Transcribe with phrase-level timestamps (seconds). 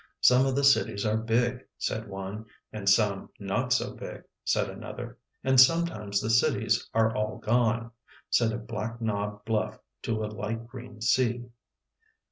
[0.21, 5.19] 'Some of the cities are big,' said one.' And some not so big,' said another.'
[5.43, 7.91] And sometimes the cities are all gone,'
[8.31, 11.51] Said a black knob bluff to a light green sea."